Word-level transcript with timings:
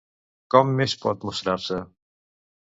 Com 0.55 0.71
més 0.79 0.95
pot 1.03 1.27
mostrar-se? 1.29 1.79